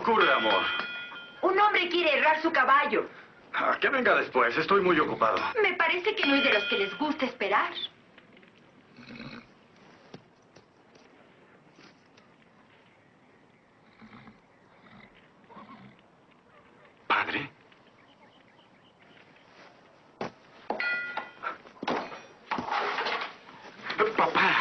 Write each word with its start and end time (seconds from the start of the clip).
¿Qué 0.00 0.10
ocurre, 0.10 0.32
amor? 0.32 0.62
Un 1.42 1.60
hombre 1.60 1.86
quiere 1.90 2.16
errar 2.16 2.40
su 2.40 2.50
caballo. 2.50 3.06
Ah, 3.52 3.76
que 3.78 3.90
venga 3.90 4.14
después. 4.14 4.56
Estoy 4.56 4.80
muy 4.80 4.98
ocupado. 4.98 5.36
Me 5.62 5.74
parece 5.74 6.14
que 6.14 6.26
no 6.26 6.36
es 6.36 6.44
de 6.44 6.54
los 6.54 6.64
que 6.64 6.78
les 6.78 6.96
gusta 6.96 7.26
esperar. 7.26 7.70
¿Padre? 17.06 17.50
Papá. 24.16 24.56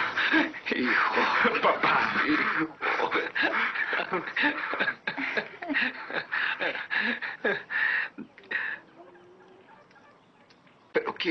Hijo. 0.76 1.62
Papá. 1.62 2.14
Hijo. 2.28 2.80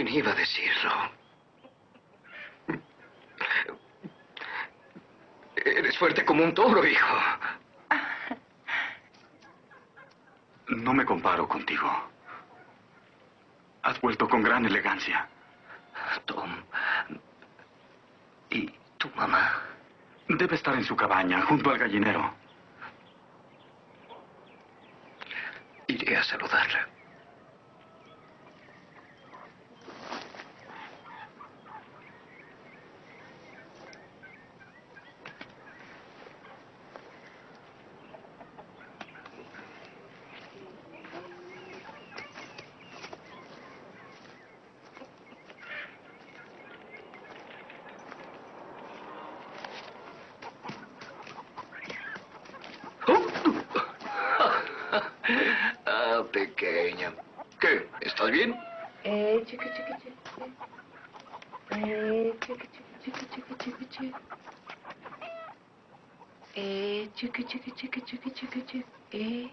Pero 0.08 0.14
¿quién 0.14 0.24
iba 0.24 0.32
a 0.32 0.34
decirlo? 0.34 0.90
Eres 5.56 5.98
fuerte 5.98 6.24
como 6.24 6.44
un 6.44 6.54
toro, 6.54 6.82
hijo. 6.86 7.16
No 10.68 10.94
me 10.94 11.04
comparo 11.04 11.46
contigo. 11.46 11.90
Has 13.82 14.00
vuelto 14.00 14.26
con 14.26 14.42
gran 14.42 14.64
elegancia. 14.64 15.28
Tom. 16.24 16.56
¿Y 18.48 18.72
tu 18.96 19.10
mamá? 19.10 19.62
Debe 20.26 20.56
estar 20.56 20.74
en 20.74 20.84
su 20.84 20.96
cabaña, 20.96 21.42
junto 21.42 21.70
al 21.70 21.78
gallinero. 21.78 22.32
Iré 25.86 26.16
a 26.16 26.22
saludarla. 26.22 26.97
Pequeña. 56.88 57.12
¿Qué? 57.60 57.86
¿Estás 58.00 58.30
bien? 58.30 58.56
Eh, 59.04 59.42
chiqui, 59.46 59.68
chiqui, 59.76 59.92
chiqui. 60.00 60.14
Eh, 61.70 62.32
chiqui, 62.40 62.68
chiqui, 62.72 62.94
chiqui, 63.02 63.26
chiqui, 63.28 63.54
chiqui, 63.58 63.86
chiqui. 63.90 64.14
Eh, 66.56 67.08
chiqui, 67.14 67.44
chiqui, 67.44 67.72
chiqui, 67.72 68.00
chiqui, 68.02 68.30
chiqui, 68.30 68.62
chiqui. 68.62 68.84
Eh. 69.12 69.50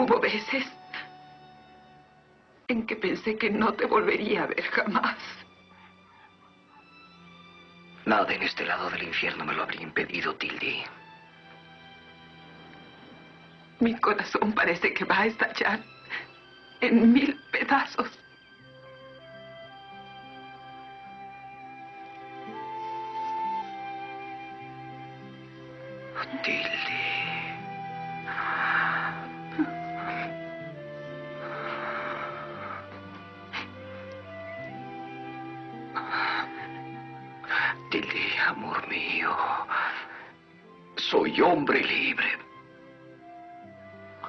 Hubo 0.00 0.18
veces 0.18 0.64
en 2.68 2.86
que 2.86 2.96
pensé 2.96 3.36
que 3.36 3.50
no 3.50 3.74
te 3.74 3.84
volvería 3.84 4.44
a 4.44 4.46
ver 4.46 4.62
jamás. 4.62 5.18
Nada 8.06 8.32
en 8.32 8.42
este 8.42 8.64
lado 8.64 8.88
del 8.88 9.02
infierno 9.02 9.44
me 9.44 9.52
lo 9.52 9.62
habría 9.62 9.82
impedido, 9.82 10.34
Tildy. 10.36 10.84
Mi 13.80 13.94
corazón 14.00 14.54
parece 14.54 14.94
que 14.94 15.04
va 15.04 15.18
a 15.20 15.26
estallar 15.26 15.80
en 16.80 17.12
mil 17.12 17.38
pedazos. 17.52 18.08
Tildy. 26.42 27.19
Mío. 38.90 39.34
Soy 40.96 41.40
hombre 41.40 41.82
libre. 41.82 42.38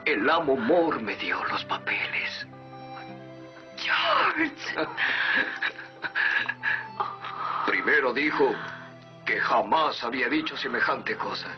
El 0.06 0.30
amo 0.30 0.56
Moore 0.56 1.00
me 1.02 1.16
dio 1.16 1.44
los 1.46 1.66
papeles. 1.66 2.48
George. 3.78 4.88
Primero 7.66 8.14
dijo 8.14 8.56
que 9.26 9.40
jamás 9.40 10.04
había 10.04 10.30
dicho 10.30 10.56
semejante 10.56 11.16
cosa. 11.18 11.50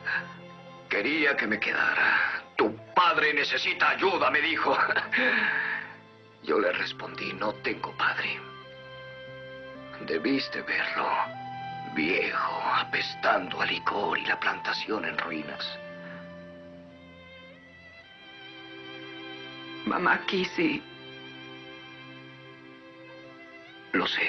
Quería 0.90 1.36
que 1.36 1.48
me 1.48 1.60
quedara. 1.60 2.42
Tu 2.56 2.76
padre 2.94 3.34
necesita 3.34 3.90
ayuda, 3.90 4.30
me 4.30 4.42
dijo. 4.42 4.78
Yo 6.44 6.60
le 6.60 6.72
respondí, 6.74 7.34
no 7.34 7.54
tengo 7.56 7.96
padre. 7.98 8.40
Debiste 10.02 10.62
verlo. 10.62 11.43
Viejo, 11.94 12.62
apestando 12.76 13.62
a 13.62 13.66
licor 13.68 14.18
y 14.18 14.26
la 14.26 14.40
plantación 14.40 15.06
en 15.06 15.16
ruinas. 15.18 15.80
Mamá 19.86 20.26
Kissy. 20.26 20.82
Lo 23.92 24.08
sé. 24.08 24.28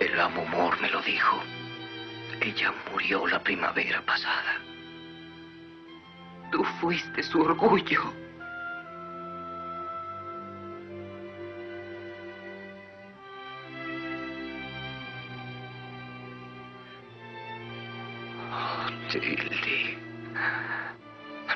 El 0.00 0.18
amo 0.18 0.46
Moore 0.46 0.80
me 0.80 0.90
lo 0.90 1.02
dijo. 1.02 1.42
Ella 2.40 2.72
murió 2.90 3.26
la 3.26 3.42
primavera 3.42 4.00
pasada. 4.00 4.62
Tú 6.50 6.64
fuiste 6.80 7.22
su 7.22 7.42
orgullo. 7.42 8.27
Tildy. 19.08 19.96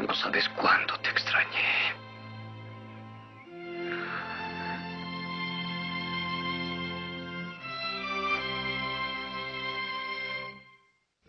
No 0.00 0.14
sabes 0.14 0.48
cuánto 0.56 0.98
te 1.00 1.10
extrañé. 1.10 1.92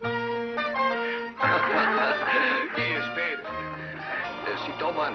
y 2.78 2.80
espera. 2.80 3.42
Si 4.64 4.72
toman 4.78 5.14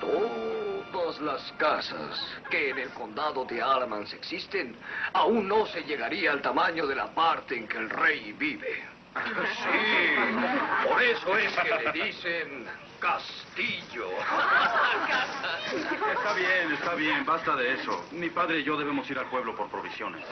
todas 0.00 1.20
las 1.20 1.52
casas 1.58 2.18
que 2.50 2.70
en 2.70 2.78
el 2.78 2.88
condado 2.90 3.44
de 3.44 3.60
Alamance 3.60 4.16
existen, 4.16 4.74
aún 5.12 5.46
no 5.46 5.66
se 5.66 5.82
llegaría 5.82 6.32
al 6.32 6.40
tamaño 6.40 6.86
de 6.86 6.94
la 6.94 7.14
parte 7.14 7.58
en 7.58 7.68
que 7.68 7.76
el 7.76 7.90
rey 7.90 8.32
vive. 8.32 8.93
Sí, 9.14 10.88
por 10.88 11.02
eso 11.02 11.38
es 11.38 11.52
que 11.54 11.70
le 11.70 11.92
dicen 11.92 12.66
castillo. 12.98 14.08
Está 16.16 16.32
bien, 16.34 16.72
está 16.72 16.94
bien. 16.94 17.24
Basta 17.24 17.54
de 17.56 17.74
eso. 17.74 18.04
Mi 18.12 18.30
padre 18.30 18.60
y 18.60 18.64
yo 18.64 18.76
debemos 18.76 19.08
ir 19.10 19.18
al 19.18 19.26
pueblo 19.26 19.54
por 19.54 19.68
provisiones. 19.68 20.24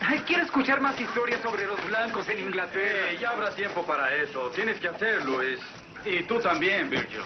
Ay, 0.00 0.22
quiero 0.26 0.42
escuchar 0.44 0.80
más 0.80 0.98
historias 1.00 1.40
sobre 1.42 1.66
los 1.66 1.82
blancos 1.86 2.28
en 2.28 2.40
Inglaterra. 2.40 3.10
Eh, 3.10 3.18
ya 3.20 3.30
habrá 3.30 3.54
tiempo 3.54 3.84
para 3.86 4.14
eso. 4.14 4.50
Tienes 4.50 4.80
que 4.80 4.88
hacerlo, 4.88 5.38
Luis. 5.38 5.60
Y 6.04 6.22
tú 6.24 6.40
también, 6.40 6.90
Virgil. 6.90 7.22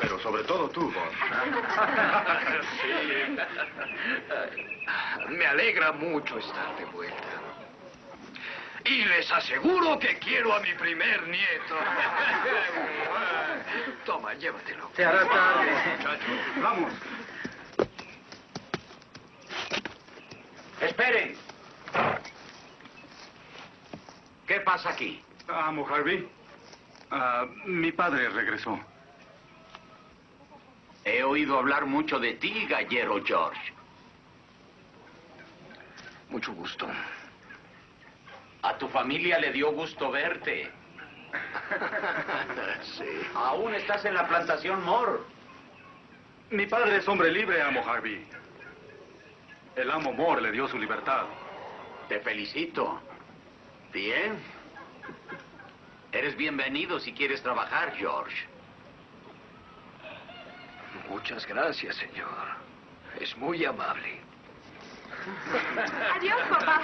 Pero 0.00 0.18
sobre 0.18 0.42
todo 0.44 0.68
tú, 0.70 0.92
Bob. 0.92 1.10
Sí. 2.82 3.36
Me 5.30 5.46
alegra 5.46 5.92
mucho 5.92 6.38
estar 6.38 6.76
de 6.76 6.84
vuelta. 6.86 7.53
Y 8.84 9.04
les 9.04 9.30
aseguro 9.32 9.98
que 9.98 10.18
quiero 10.18 10.54
a 10.54 10.60
mi 10.60 10.72
primer 10.74 11.26
nieto. 11.26 11.76
Toma, 14.04 14.34
llévatelo. 14.34 14.90
Se 14.94 15.04
hará 15.04 15.26
tarde. 15.26 15.72
Muchachos, 15.96 16.38
vamos. 16.62 16.92
Esperen. 20.80 21.34
¿Qué 24.46 24.60
pasa 24.60 24.90
aquí? 24.90 25.22
Amo, 25.48 25.86
Harvey. 25.88 26.28
Ah, 27.10 27.46
mi 27.64 27.90
padre 27.92 28.28
regresó. 28.28 28.78
He 31.04 31.22
oído 31.22 31.58
hablar 31.58 31.86
mucho 31.86 32.18
de 32.18 32.34
ti, 32.34 32.66
gallero 32.66 33.22
George. 33.24 33.72
Mucho 36.28 36.52
gusto. 36.52 36.86
A 38.64 38.78
tu 38.78 38.88
familia 38.88 39.38
le 39.38 39.52
dio 39.52 39.72
gusto 39.72 40.10
verte. 40.10 40.70
Sí. 42.98 43.04
Aún 43.34 43.74
estás 43.74 44.04
en 44.04 44.14
la 44.14 44.28
plantación 44.28 44.84
Moore. 44.84 45.20
Mi 46.50 46.66
padre 46.66 46.96
es 46.96 47.08
hombre 47.08 47.30
libre, 47.32 47.60
amo 47.60 47.82
Harvey. 47.84 48.26
El 49.74 49.90
amo 49.90 50.12
Moore 50.12 50.42
le 50.42 50.52
dio 50.52 50.68
su 50.68 50.78
libertad. 50.78 51.24
Te 52.08 52.20
felicito. 52.20 53.00
Bien. 53.92 54.38
Eres 56.12 56.36
bienvenido 56.36 57.00
si 57.00 57.12
quieres 57.12 57.42
trabajar, 57.42 57.94
George. 57.96 58.46
Muchas 61.08 61.46
gracias, 61.46 61.96
señor. 61.96 62.56
Es 63.20 63.36
muy 63.36 63.64
amable. 63.64 64.20
Adiós, 65.24 66.40
papá. 66.50 66.82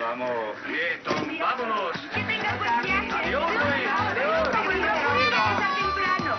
Vamos. 0.00 0.56
Bien, 0.66 1.02
Tom, 1.04 1.38
vámonos. 1.38 1.96
Que 2.12 2.22
tengas 2.24 2.58
buen 2.58 2.82
viaje. 2.82 3.12
Adiós, 3.12 3.50
Luis. 3.50 3.88
Adiós. 4.10 4.48
Procure 4.48 4.74
regresar 4.74 5.74
temprano. 5.76 6.36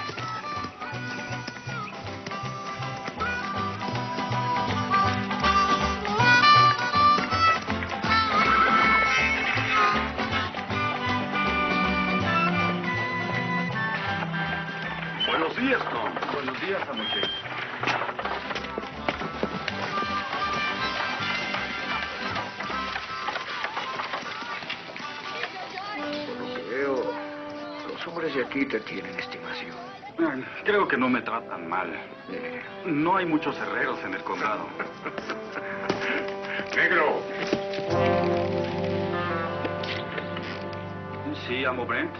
Buenos 15.27 15.55
días, 15.55 15.81
Tom. 15.91 16.13
Buenos 16.33 16.59
días, 16.59 16.89
amo 16.89 17.03
hombres 28.07 28.33
de 28.33 28.43
aquí 28.43 28.65
te 28.65 28.79
tienen 28.81 29.17
estimación. 29.19 29.75
Creo 30.63 30.87
que 30.87 30.97
no 30.97 31.09
me 31.09 31.21
tratan 31.21 31.67
mal. 31.69 31.93
Eh, 32.29 32.61
No 32.85 33.17
hay 33.17 33.25
muchos 33.25 33.57
herreros 33.59 33.99
en 34.03 34.13
el 34.13 34.23
condado. 34.23 34.67
Negro. 36.75 37.21
Sí, 41.47 41.65
amo 41.65 41.85
Brent. 41.85 42.11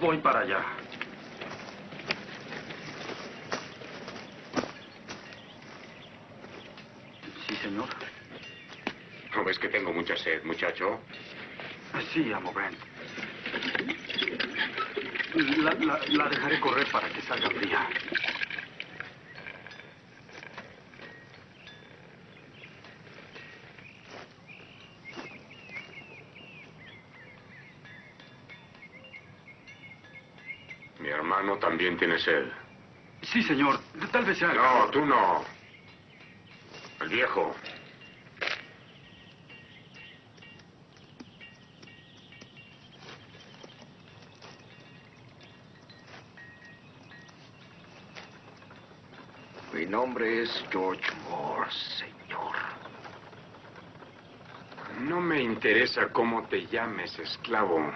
Voy 0.00 0.18
para 0.18 0.40
allá. 0.40 0.60
Sí, 7.46 7.56
señor. 7.56 7.88
¿No 9.34 9.44
ves 9.44 9.58
que 9.58 9.68
tengo 9.68 9.92
mucha 9.92 10.16
sed, 10.16 10.44
muchacho? 10.44 11.00
Sí, 12.00 12.32
amo 12.32 12.52
Brent. 12.52 12.84
La, 15.34 15.74
la- 15.74 16.04
la 16.08 16.28
dejaré 16.28 16.60
correr 16.60 16.90
para 16.90 17.12
que 17.12 17.20
salga 17.22 17.50
fría. 17.50 17.86
Mi 30.98 31.08
hermano 31.10 31.58
también 31.58 31.96
tiene 31.98 32.18
sed. 32.18 32.50
Sí, 33.22 33.42
señor. 33.42 33.84
Tal 34.12 34.24
vez 34.24 34.38
sea... 34.38 34.52
No, 34.54 34.90
tú 34.90 35.04
no. 35.04 35.44
El 37.00 37.08
viejo. 37.10 37.61
Mi 49.82 49.88
nombre 49.88 50.42
es 50.42 50.64
George 50.70 51.10
Moore, 51.28 51.68
señor. 51.98 52.54
No 55.00 55.20
me 55.20 55.42
interesa 55.42 56.06
cómo 56.12 56.46
te 56.46 56.68
llames, 56.68 57.18
esclavo. 57.18 57.92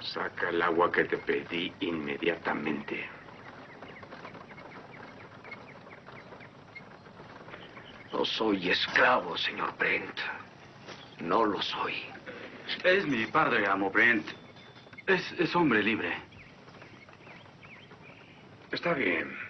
Saca 0.00 0.50
el 0.50 0.60
agua 0.60 0.92
que 0.92 1.04
te 1.04 1.16
pedí 1.16 1.72
inmediatamente. 1.80 3.08
No 8.12 8.26
soy 8.26 8.68
esclavo, 8.68 9.38
señor 9.38 9.74
Brent. 9.78 10.18
No 11.20 11.46
lo 11.46 11.62
soy. 11.62 11.94
Es 12.84 13.06
mi 13.06 13.24
padre, 13.24 13.66
amo 13.66 13.90
Brent. 13.90 14.28
Es, 15.06 15.32
es 15.38 15.56
hombre 15.56 15.82
libre. 15.82 16.14
Está 18.70 18.92
bien. 18.92 19.41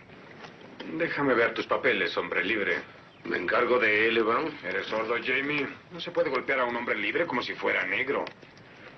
Déjame 0.93 1.33
ver 1.33 1.55
tus 1.55 1.67
papeles, 1.67 2.15
hombre 2.19 2.45
libre. 2.45 2.77
Me 3.25 3.39
encargo 3.39 3.79
de 3.79 4.09
él, 4.09 4.19
Evan. 4.19 4.53
¿Eres 4.63 4.87
sordo, 4.87 5.15
Jamie? 5.25 5.67
No 5.91 5.99
se 5.99 6.11
puede 6.11 6.29
golpear 6.29 6.61
a 6.61 6.65
un 6.67 6.77
hombre 6.77 6.95
libre 6.97 7.27
como 7.27 7.43
si 7.43 7.55
fuera 7.55 7.83
negro. 7.87 8.27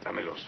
Dámelos. 0.03 0.45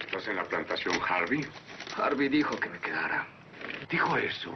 ¿Estás 0.00 0.26
en 0.26 0.36
la 0.36 0.44
plantación 0.44 0.98
Harvey? 1.08 1.46
Harvey 1.96 2.28
dijo 2.28 2.58
que 2.58 2.68
me 2.68 2.80
quedara. 2.80 3.28
Dijo 3.88 4.16
eso. 4.16 4.52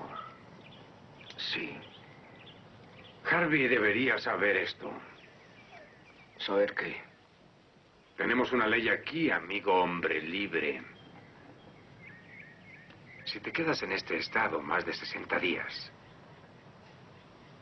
Sí. 1.36 1.78
Harvey 3.30 3.66
debería 3.66 4.18
saber 4.18 4.56
esto. 4.56 4.92
¿Saber 6.38 6.74
qué? 6.74 7.02
Tenemos 8.16 8.52
una 8.52 8.66
ley 8.66 8.88
aquí, 8.88 9.30
amigo 9.30 9.74
hombre 9.74 10.22
libre. 10.22 10.82
Si 13.24 13.40
te 13.40 13.52
quedas 13.52 13.82
en 13.82 13.92
este 13.92 14.18
estado 14.18 14.62
más 14.62 14.86
de 14.86 14.92
60 14.92 15.38
días, 15.40 15.90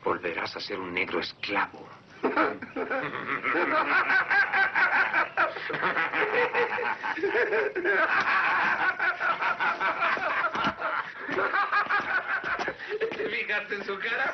volverás 0.03 0.55
a 0.55 0.59
ser 0.59 0.79
un 0.79 0.93
negro 0.93 1.19
esclavo. 1.19 1.89
¿Te 12.99 13.29
fijaste 13.29 13.75
en 13.75 13.85
su 13.85 13.99
cara? 13.99 14.33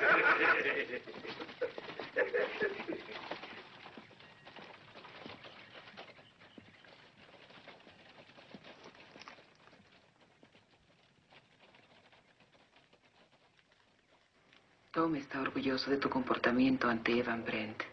Tom 14.92 15.16
está 15.16 15.42
orgulloso 15.42 15.90
de 15.90 15.98
tu 15.98 16.10
comportamiento 16.10 16.90
ante 16.90 17.18
Evan 17.18 17.46
Brent. 17.46 17.91